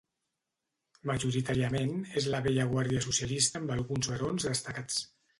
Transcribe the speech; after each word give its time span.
Majoritàriament, 1.09 1.91
és 2.21 2.27
la 2.35 2.39
vella 2.47 2.65
guàrdia 2.71 3.03
socialista 3.07 3.61
amb 3.61 3.75
alguns 3.75 4.09
barons 4.15 4.49
destacats. 4.49 4.97